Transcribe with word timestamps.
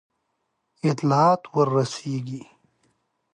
اطلاعات 0.89 1.43
ورسیږي. 1.53 2.41